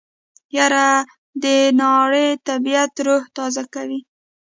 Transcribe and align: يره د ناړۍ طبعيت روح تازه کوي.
يره 0.57 0.89
د 1.43 1.45
ناړۍ 1.79 2.29
طبعيت 2.47 2.93
روح 3.05 3.23
تازه 3.35 3.63
کوي. 3.73 3.99